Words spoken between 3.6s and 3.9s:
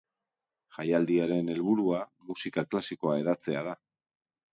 da.